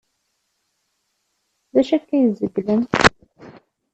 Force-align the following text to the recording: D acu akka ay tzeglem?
D 1.73 1.75
acu 1.79 1.93
akka 1.95 2.13
ay 2.15 2.25
tzeglem? 2.35 2.83